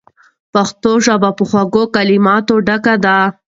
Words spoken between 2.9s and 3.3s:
ده.